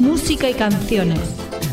[0.00, 1.18] Música y canciones.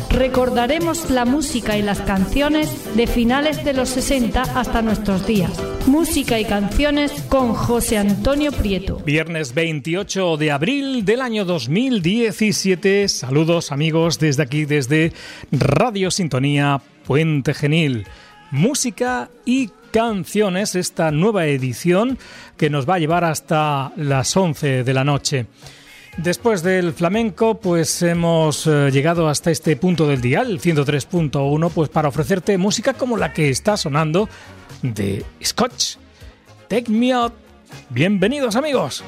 [0.08, 5.52] Recordaremos la música y las canciones de finales de los 60 hasta nuestros días.
[5.86, 9.02] Música y canciones con José Antonio Prieto.
[9.04, 13.06] Viernes 28 de abril del año 2017.
[13.08, 15.12] Saludos amigos desde aquí, desde
[15.50, 18.06] Radio Sintonía Puente Genil.
[18.50, 22.16] Música y canciones, esta nueva edición
[22.56, 25.48] que nos va a llevar hasta las 11 de la noche.
[26.18, 32.08] Después del flamenco, pues hemos eh, llegado hasta este punto del dial, 103.1, pues para
[32.08, 34.28] ofrecerte música como la que está sonando
[34.82, 35.96] de Scotch.
[36.68, 37.32] Take me out.
[37.88, 39.02] Bienvenidos amigos.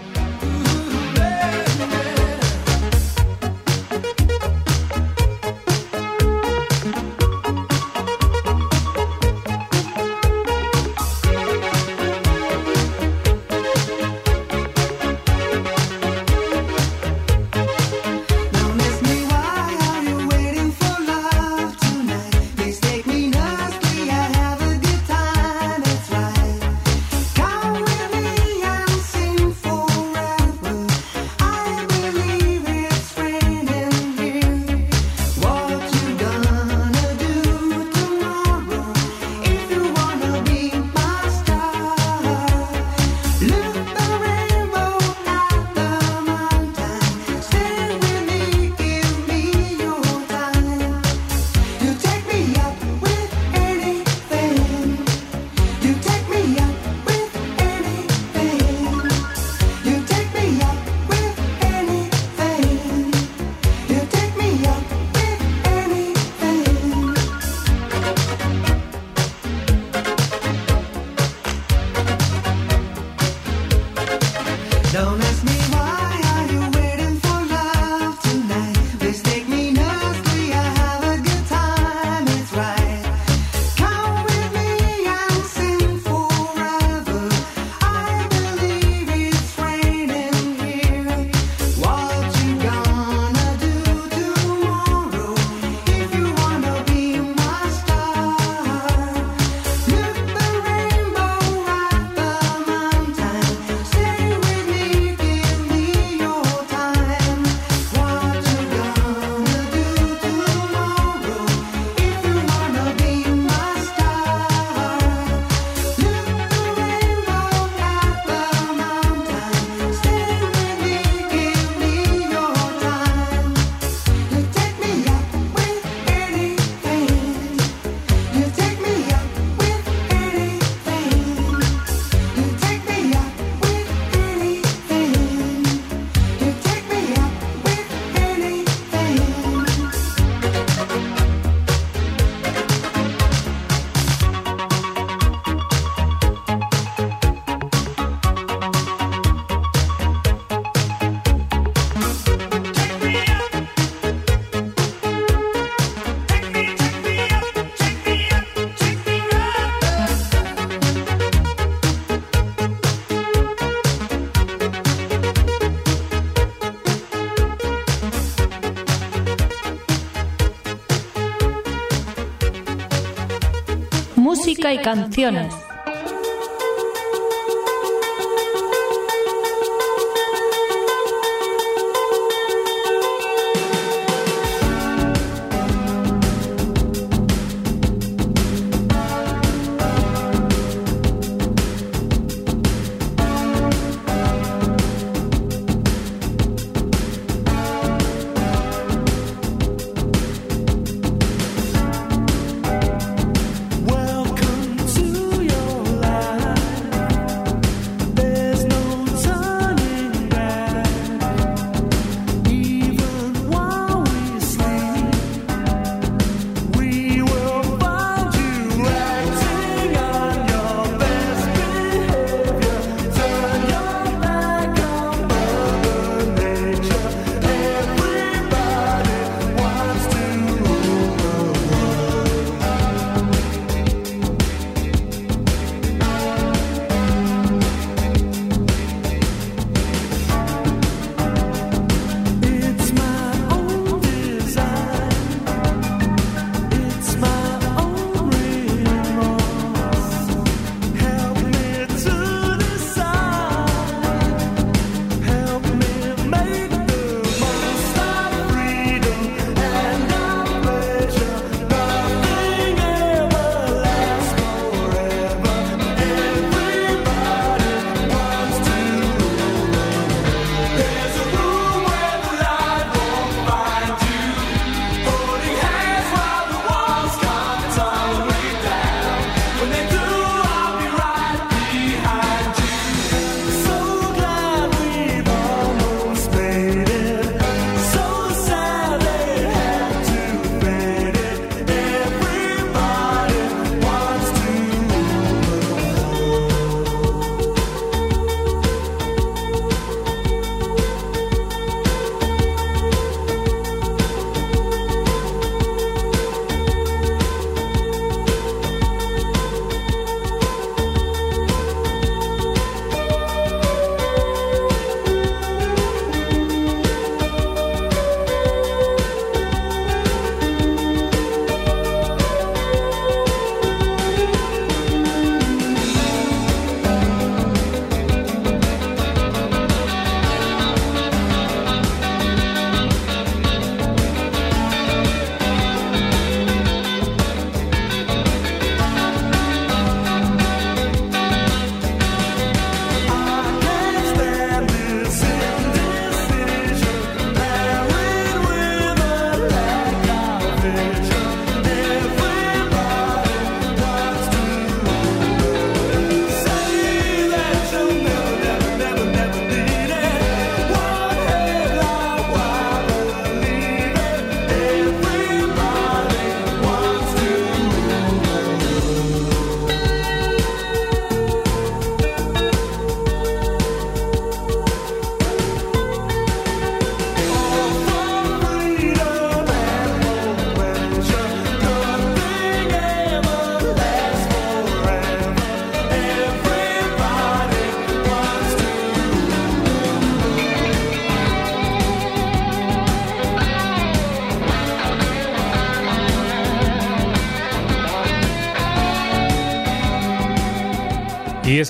[174.78, 175.54] Canciones.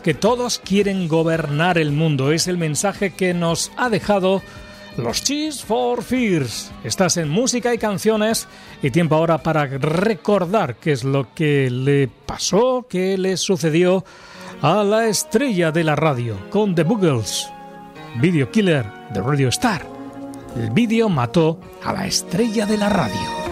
[0.04, 2.30] Que todos quieren gobernar el mundo.
[2.30, 4.42] Es el mensaje que nos ha dejado
[4.98, 6.70] los Cheese for Fears.
[6.84, 8.46] Estás en música y canciones
[8.82, 14.04] y tiempo ahora para recordar qué es lo que le pasó, qué le sucedió
[14.60, 17.48] a la estrella de la radio con The Boogles,
[18.20, 19.86] Video Killer de Radio Star.
[20.54, 23.43] El vídeo mató a la estrella de la radio.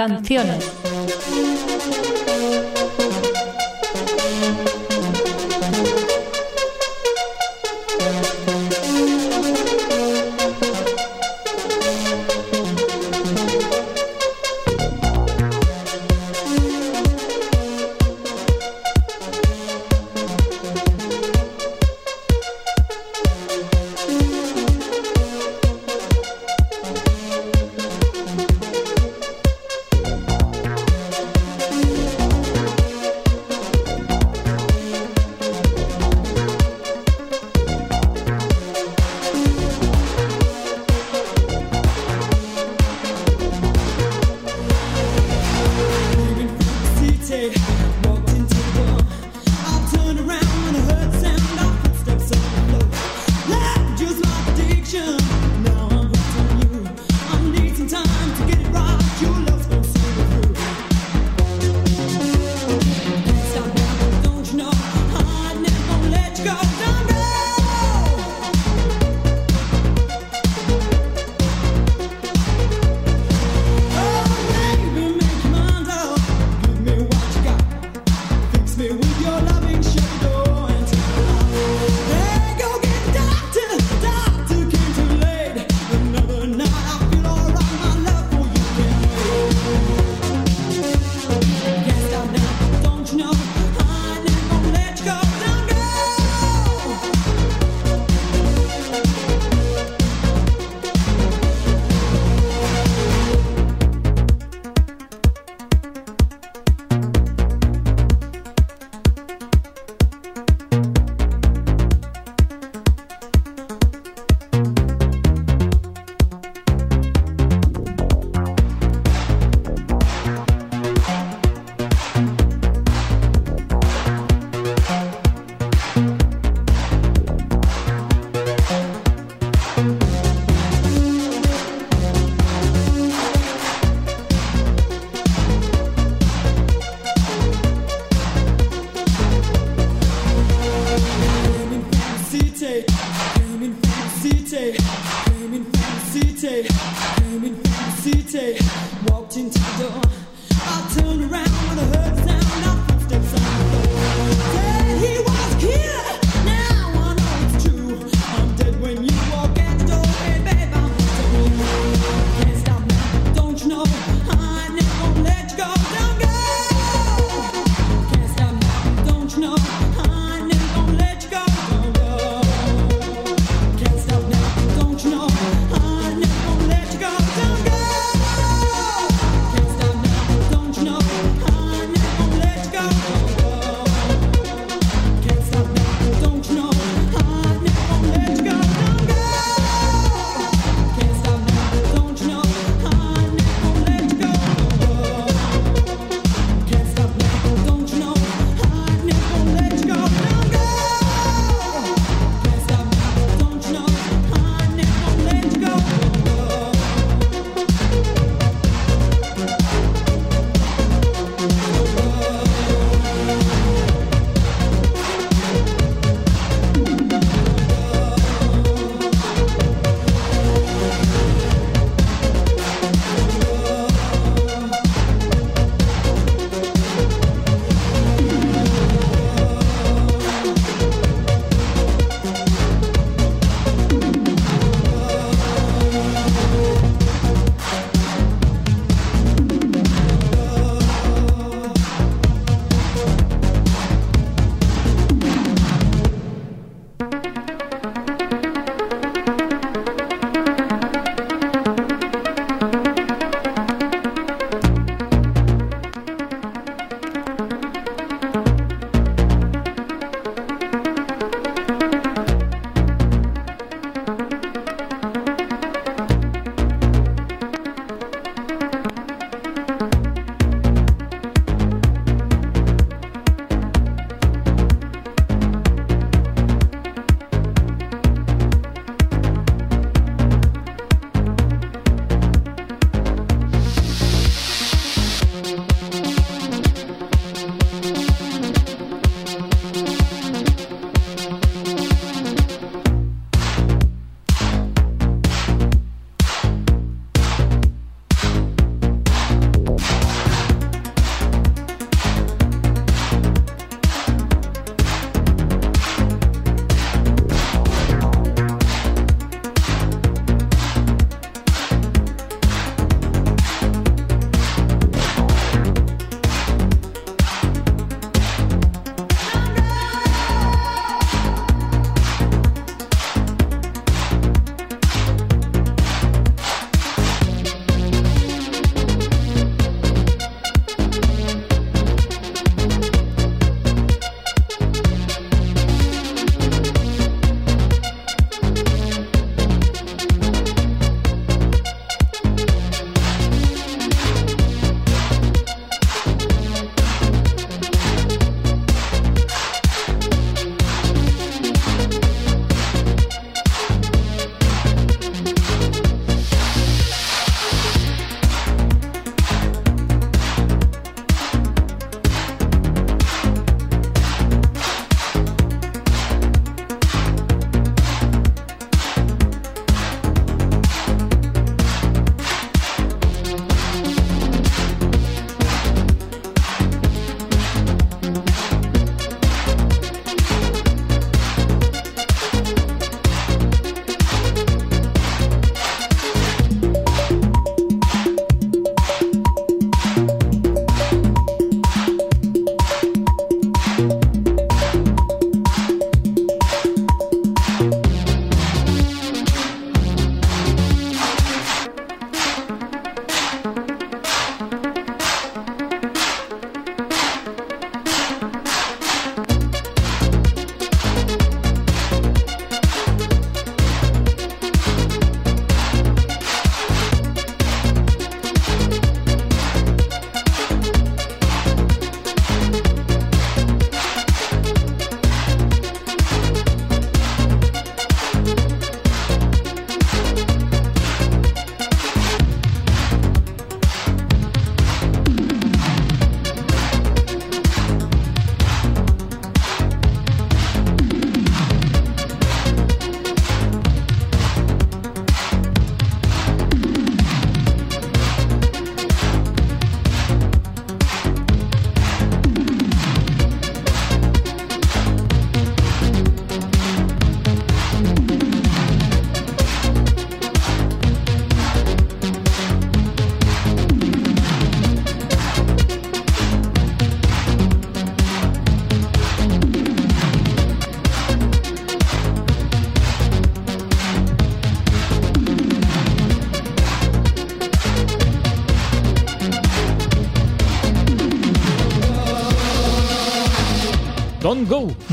[0.00, 0.79] Canciones.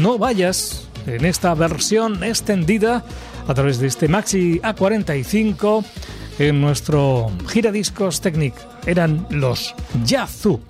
[0.08, 3.04] No vayas, en esta versión extendida
[3.46, 5.84] a través de este Maxi A45
[6.40, 8.54] en nuestro giradiscos Technic.
[8.86, 10.62] Eran los Yazoo.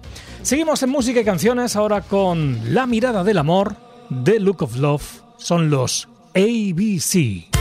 [0.42, 3.76] Seguimos en música y canciones ahora con La mirada del amor,
[4.24, 7.57] The Look of Love, son los ABC.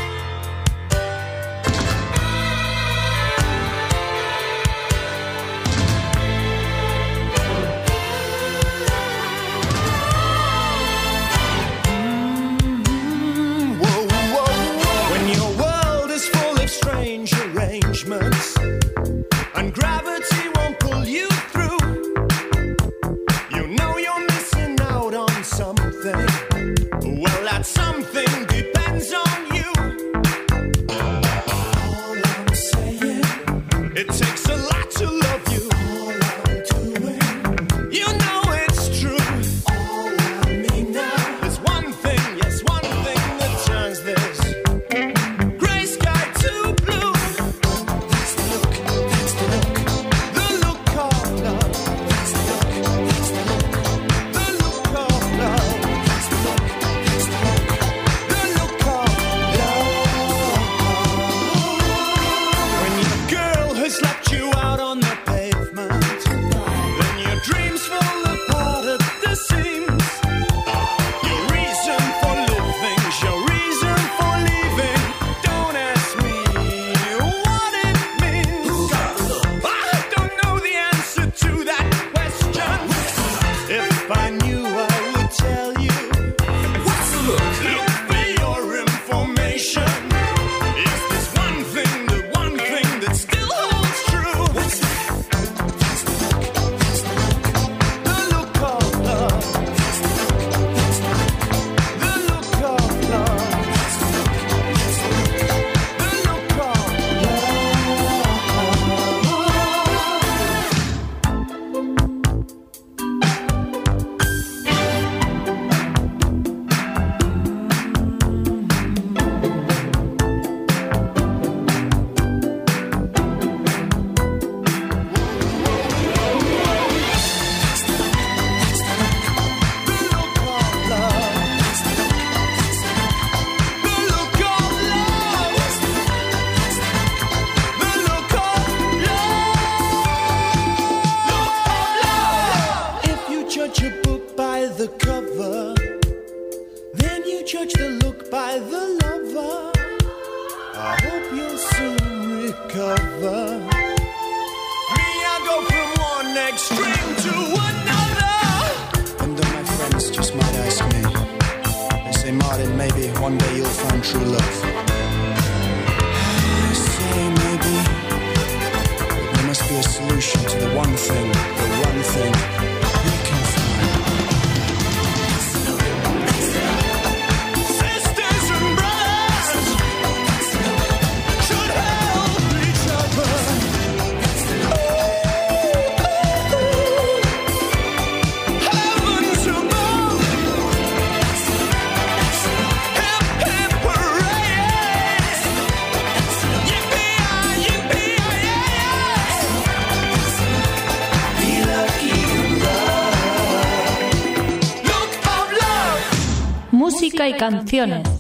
[207.29, 208.16] Y canciones.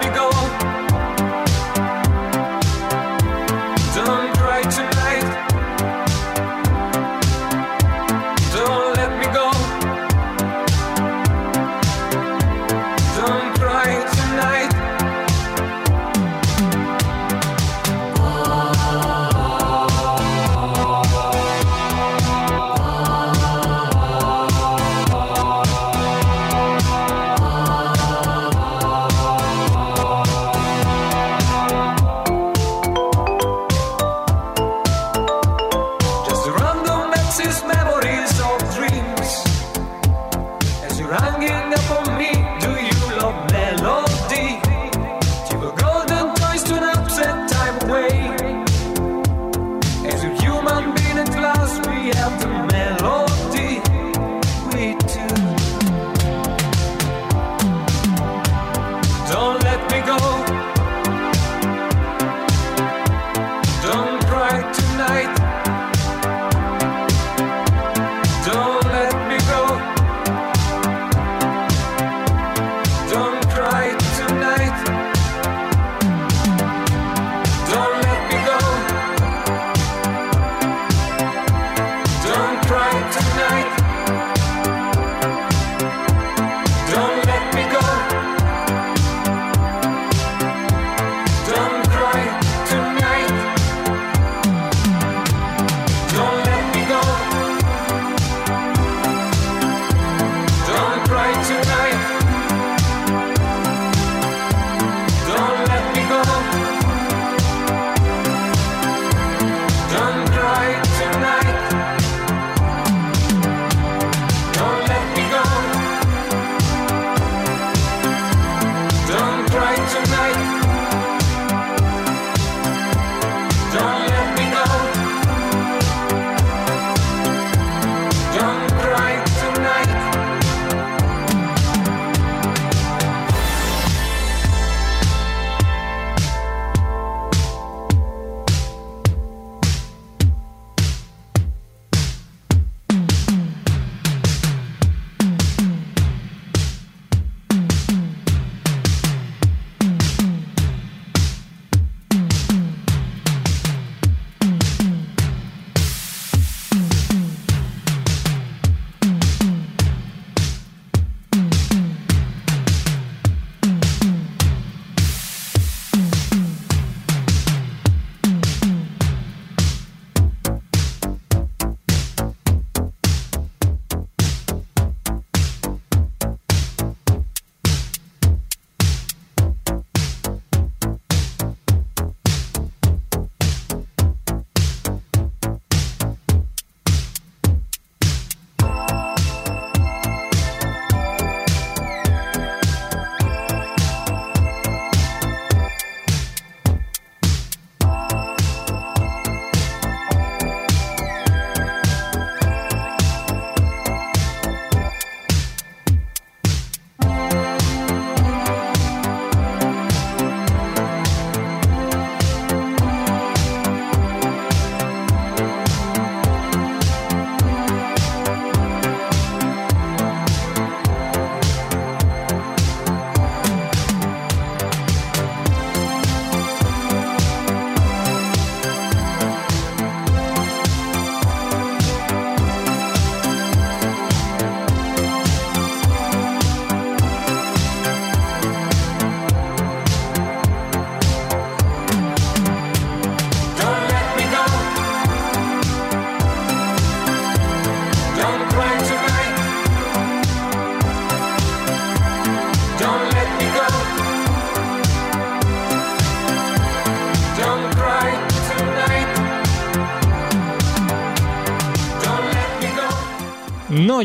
[0.00, 0.27] me go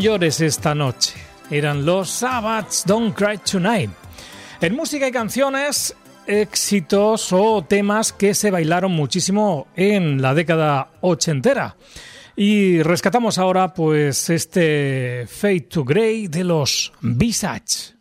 [0.03, 1.13] llores esta noche.
[1.49, 3.89] Eran los Sabbats Don't Cry Tonight.
[4.59, 5.95] En música y canciones,
[6.27, 11.77] éxitos o temas que se bailaron muchísimo en la década ochentera.
[12.35, 17.93] Y rescatamos ahora pues este Fade to Grey de los Visage.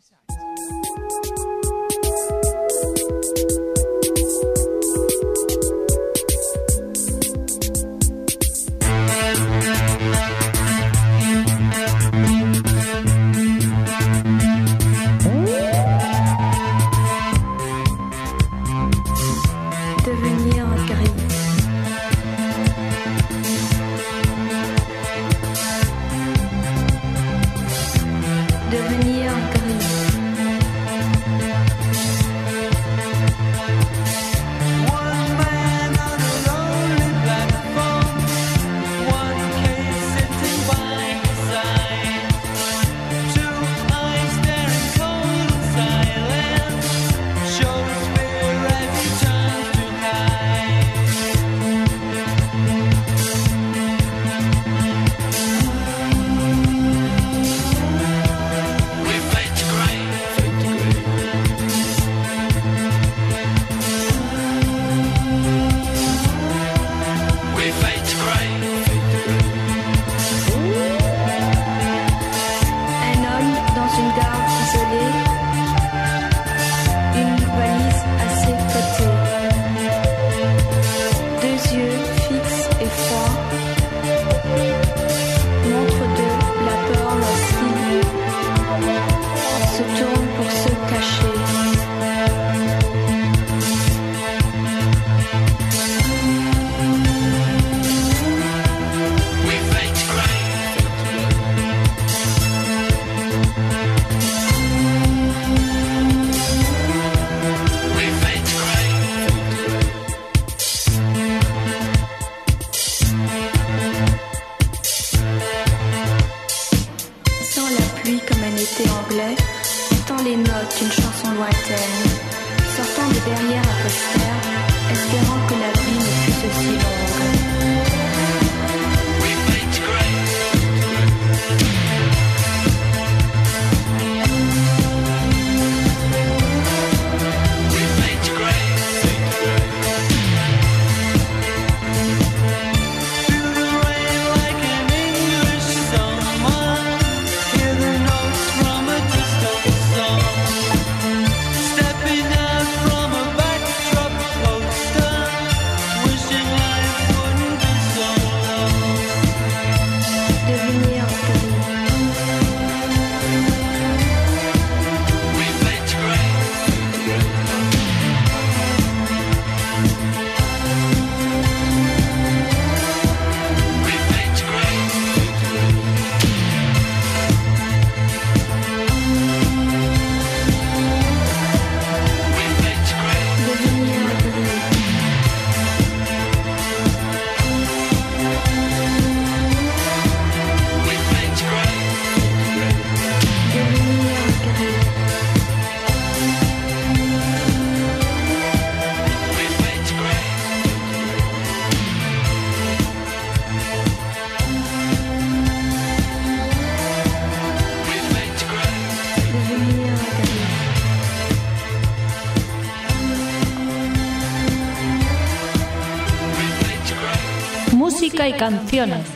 [218.37, 219.12] Canciones.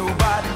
[0.00, 0.49] nobody.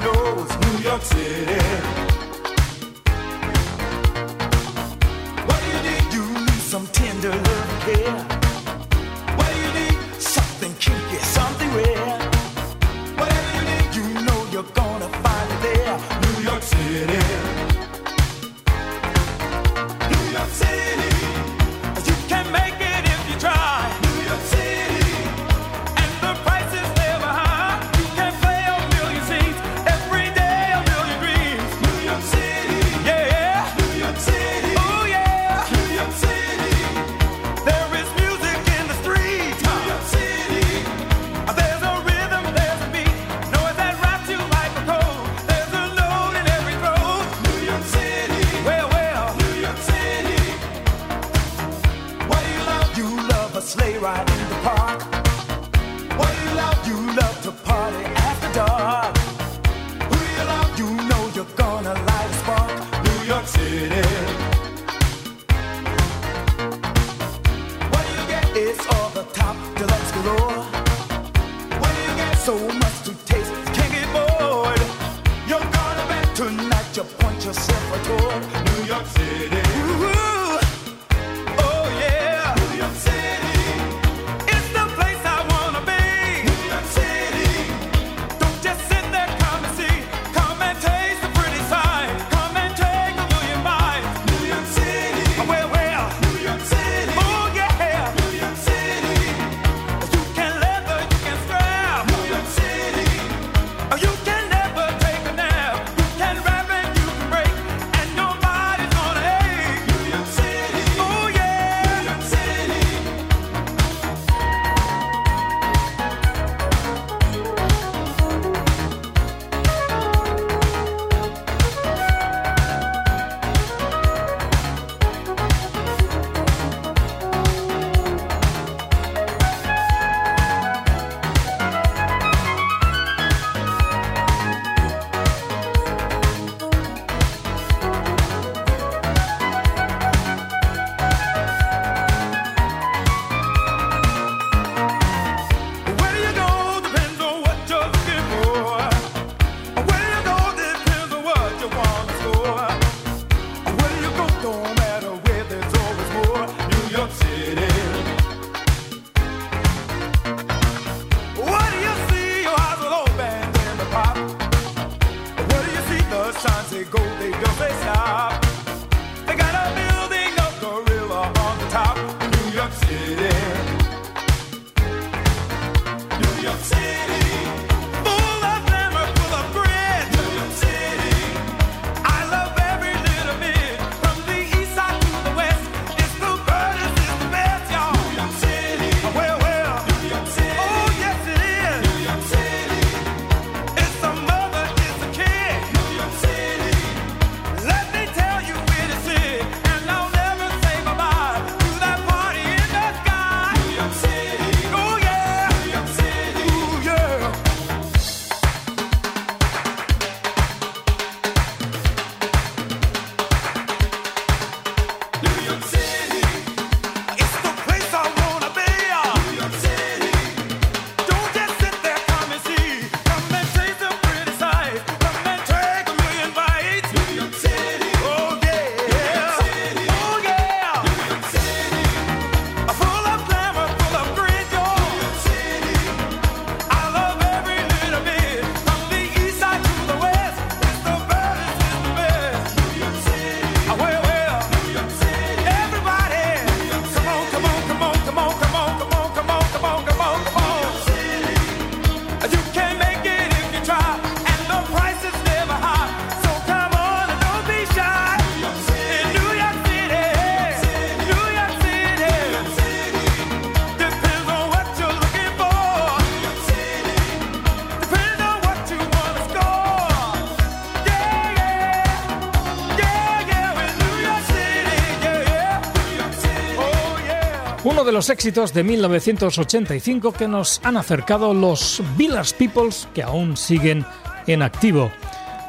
[277.95, 283.85] Los éxitos de 1985 que nos han acercado los Village Peoples que aún siguen
[284.27, 284.91] en activo.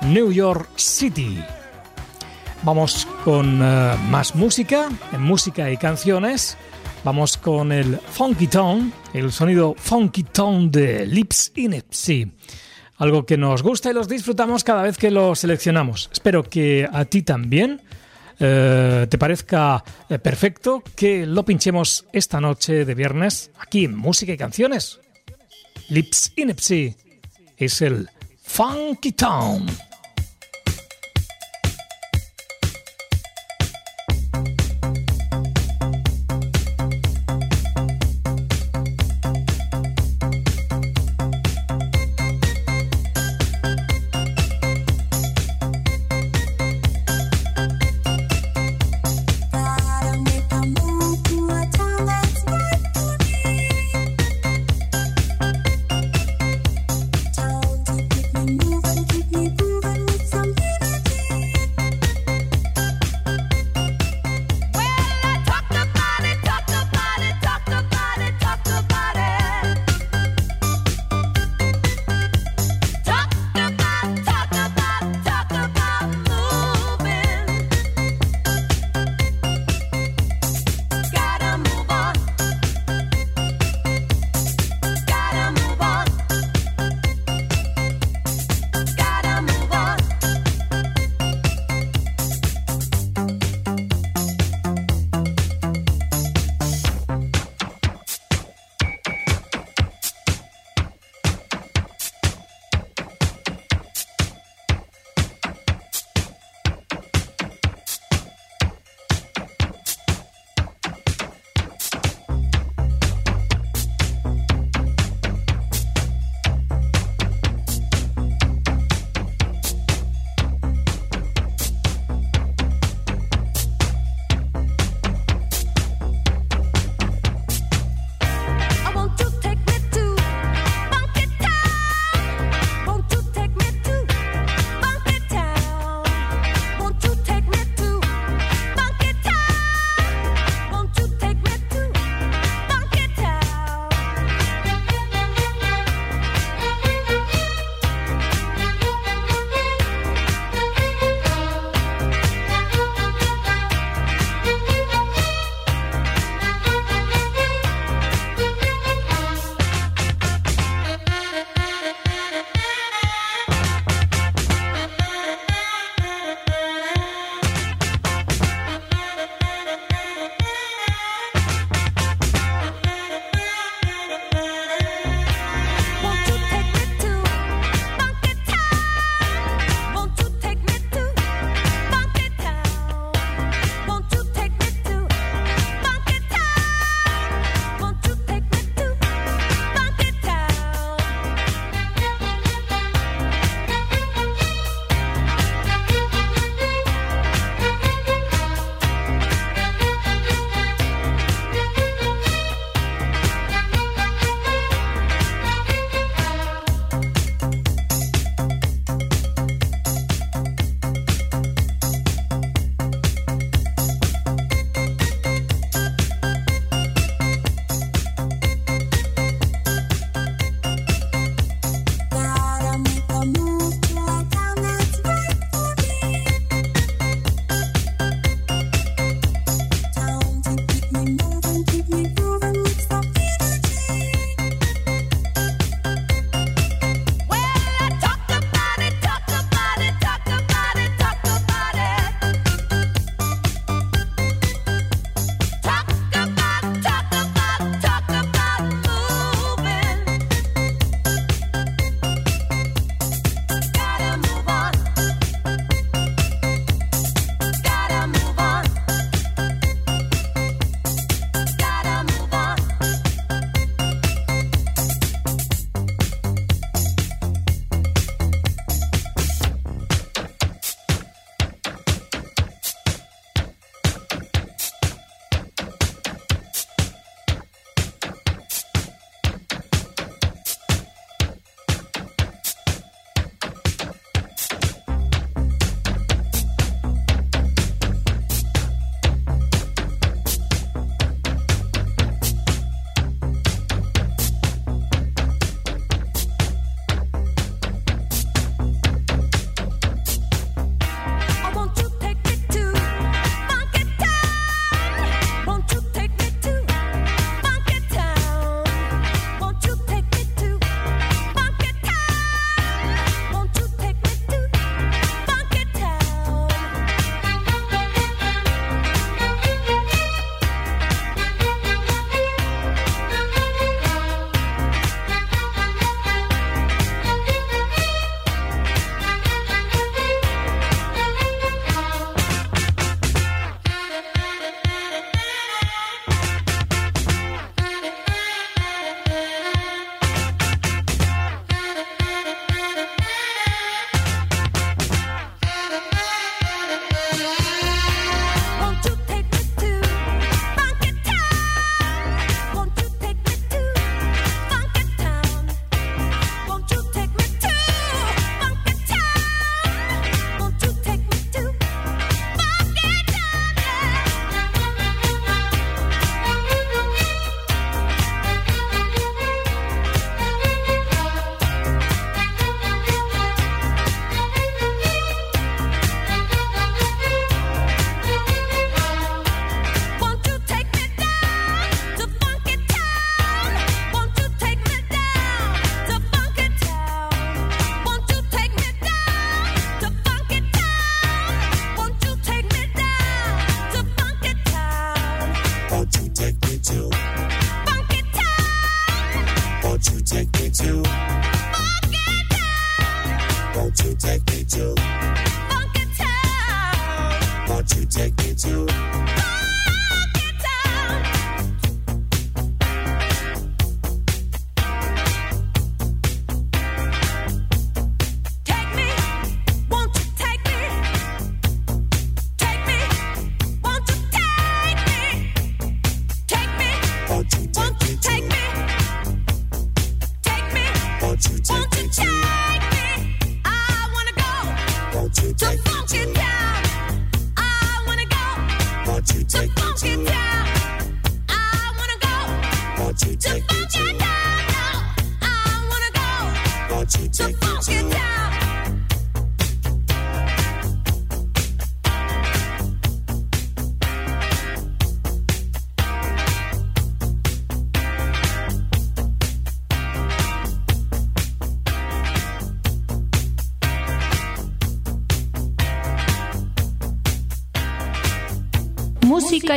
[0.02, 1.40] New York City.
[2.62, 6.56] Vamos con eh, más música, en música y canciones.
[7.02, 12.30] Vamos con el Funky Tone, el sonido Funky Tone de Lips Inepsy.
[12.98, 16.10] Algo que nos gusta y los disfrutamos cada vez que lo seleccionamos.
[16.12, 17.82] Espero que a ti también.
[18.38, 24.32] Eh, te parezca eh, perfecto que lo pinchemos esta noche de viernes aquí en Música
[24.32, 25.00] y Canciones.
[25.88, 26.94] Lips Inepsy
[27.56, 28.08] es el
[28.42, 29.66] Funky Town.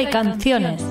[0.02, 0.82] Y canciones.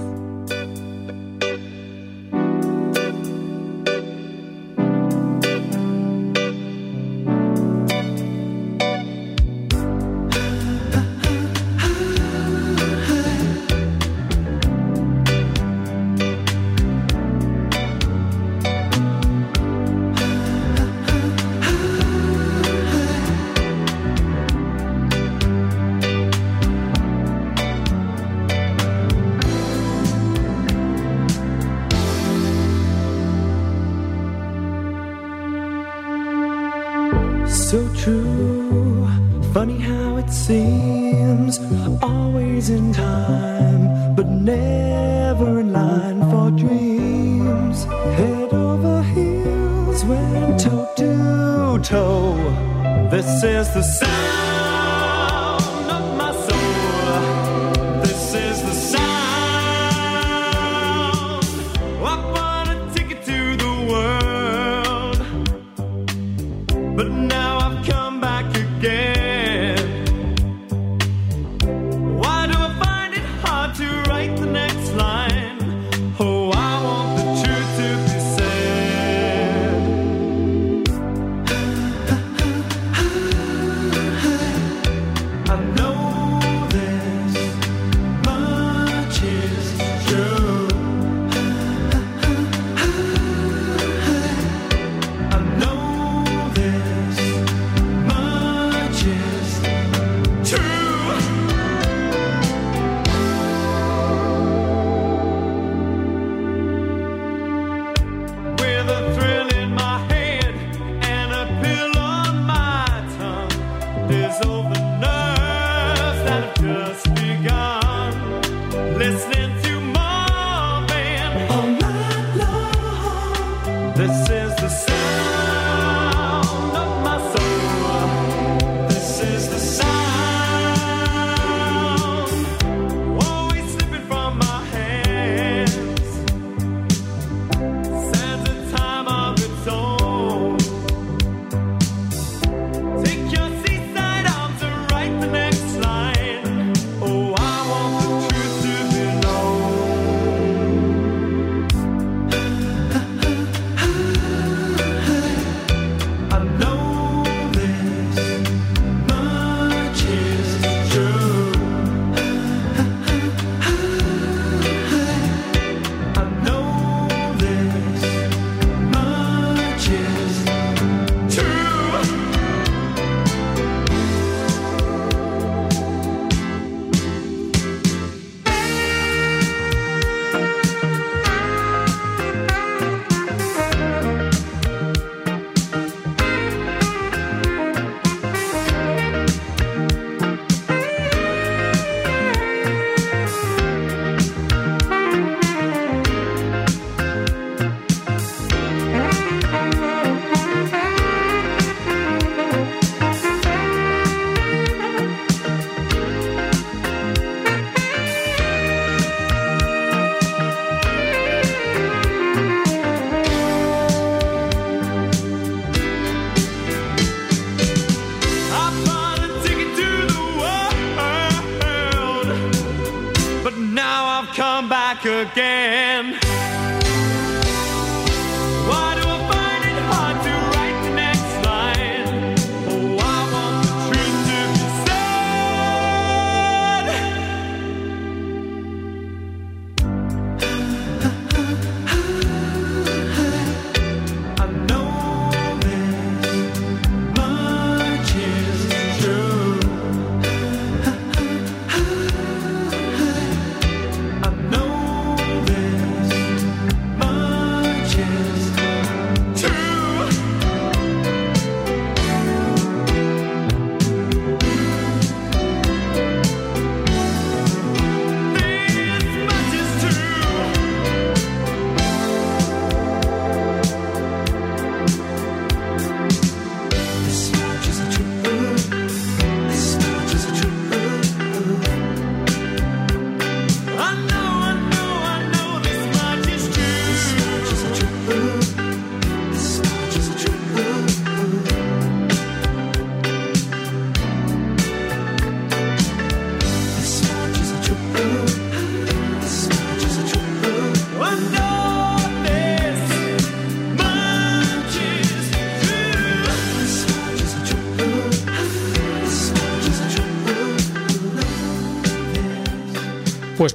[224.99, 226.58] back again.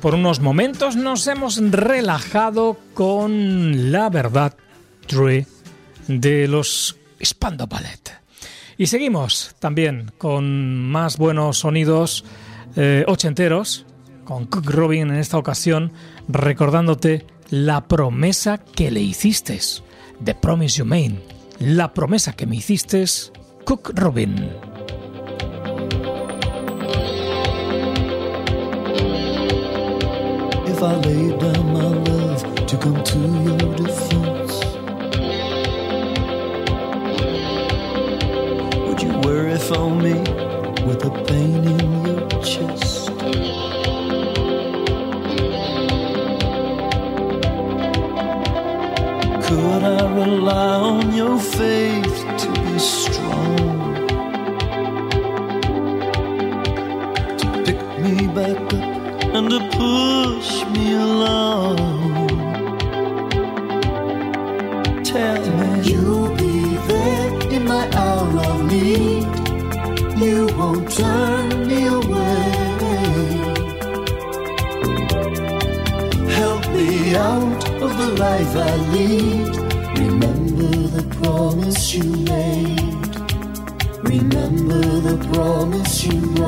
[0.03, 4.53] Por unos momentos nos hemos relajado con la verdad
[5.07, 5.47] true
[6.09, 8.11] de los Spando Ballet.
[8.77, 12.25] Y seguimos también con más buenos sonidos
[12.75, 13.85] eh, ochenteros,
[14.25, 15.93] con Cook Robin en esta ocasión,
[16.27, 19.57] recordándote la promesa que le hiciste,
[20.21, 21.23] The Promise You Made,
[21.59, 23.05] la promesa que me hiciste,
[23.63, 24.51] Cook Robin.
[30.83, 34.53] I laid down my love to come to your defense?
[38.85, 40.15] Would you worry for me
[40.85, 43.07] with the pain in your chest?
[49.47, 53.95] Could I rely on your faith to be strong?
[57.37, 60.22] To pick me back up and to push
[78.03, 79.55] the life I lead.
[79.97, 83.15] Remember the promise you made.
[84.03, 86.43] Remember the promise you made.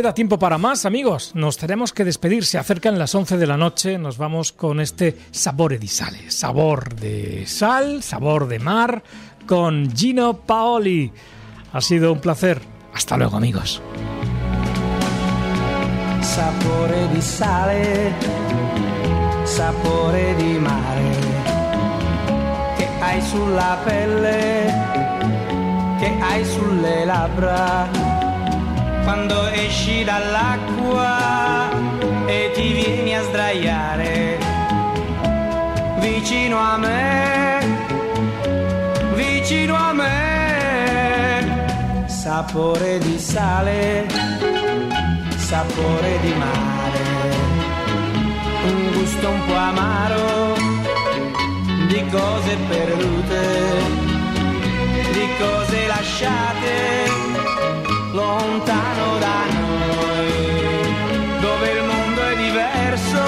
[0.00, 1.32] Queda tiempo para más, amigos.
[1.34, 2.46] Nos tenemos que despedir.
[2.46, 3.98] Se acercan las 11 de la noche.
[3.98, 6.30] Nos vamos con este sabor di sale.
[6.30, 9.02] Sabor de sal, sabor de mar,
[9.46, 11.12] con Gino Paoli.
[11.74, 12.62] Ha sido un placer.
[12.94, 13.82] Hasta luego, amigos.
[16.22, 18.14] Sapore di sale,
[19.44, 21.10] sapore di mare,
[22.78, 24.74] che hai sulla pelle,
[25.98, 28.09] che hai sulle labbra
[29.04, 31.70] quando esci dall'acqua
[32.26, 34.38] e ti vieni a sdraiare
[36.00, 37.58] vicino a me,
[39.14, 41.66] vicino a me,
[42.06, 44.06] sapore di sale,
[45.36, 47.00] sapore di mare,
[48.64, 50.54] un gusto un po' amaro
[51.88, 53.44] di cose perdute,
[55.12, 57.39] di cose lasciate
[58.12, 60.30] lontano da noi,
[61.40, 63.22] dove il mondo è diverso,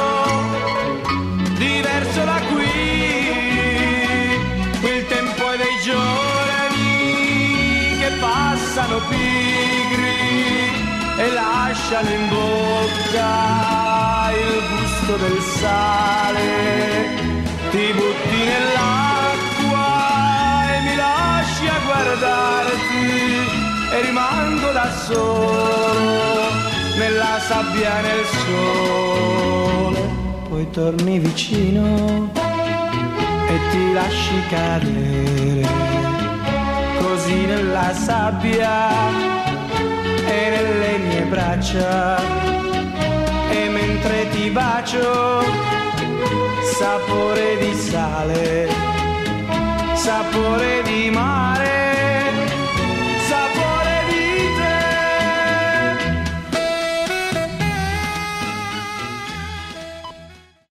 [1.57, 2.71] diverso da qui,
[4.81, 10.21] qui il tempo è dei giorni che passano pigri
[11.19, 16.51] e lasciano in bocca il gusto del sale,
[17.71, 19.87] ti butti nell'acqua
[20.75, 23.62] e mi lasci a guardarti
[25.13, 26.51] solo
[26.97, 30.01] nella sabbia e nel sole,
[30.49, 32.31] poi torni vicino
[33.49, 35.67] e ti lasci cadere
[37.01, 38.91] così nella sabbia
[40.27, 42.21] e nelle mie braccia.
[43.51, 45.45] E mentre ti bacio
[46.79, 48.69] sapore di sale
[49.95, 51.92] sapore di mare